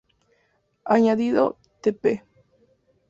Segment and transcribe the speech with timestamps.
[0.85, 2.23] Añadido t.-p.